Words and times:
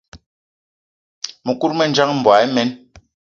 Mëkudgë 1.45 1.77
mendjang, 1.79 2.17
mboigi 2.19 2.49
imen. 2.49 2.73